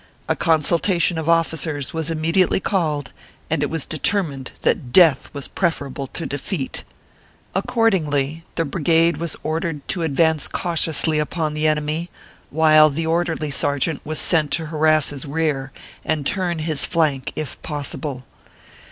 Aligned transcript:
A 0.27 0.35
con 0.35 0.61
sultation 0.63 1.19
of 1.19 1.29
officers 1.29 1.93
was 1.93 2.09
immediately 2.09 2.59
called, 2.59 3.13
and 3.51 3.61
it 3.61 3.69
was 3.69 3.85
determined 3.85 4.49
that 4.63 4.91
death 4.91 5.29
was 5.31 5.47
preferable 5.47 6.07
to 6.07 6.25
defeat. 6.25 6.83
Accordingly, 7.53 8.43
the 8.55 8.65
brigade 8.65 9.17
was 9.17 9.35
ordered 9.43 9.87
to 9.89 10.01
advance 10.01 10.47
cau 10.47 10.73
tiously 10.73 11.21
upon 11.21 11.53
the 11.53 11.67
enemy, 11.67 12.09
while 12.49 12.89
the 12.89 13.05
orderly 13.05 13.51
sergeant 13.51 14.01
was 14.03 14.17
sent 14.17 14.49
to 14.53 14.65
harass 14.73 15.09
his 15.09 15.27
rear, 15.27 15.71
and 16.03 16.25
turn 16.25 16.57
his 16.57 16.83
flank, 16.83 17.31
if 17.35 17.61
pos 17.61 17.93
sible. 17.93 18.23